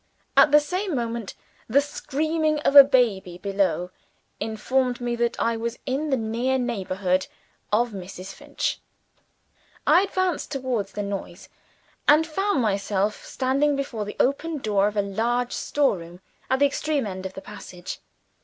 [0.35, 1.35] At the same moment,
[1.69, 3.91] the screaming of a baby below,
[4.39, 7.27] informed me that I was in the near neighborhood
[7.71, 8.33] of Mrs.
[8.33, 8.79] Finch.
[9.85, 11.49] I advanced towards the noise,
[12.07, 16.65] and found myself standing before the open door of a large store room at the
[16.65, 17.99] extreme end of the passage.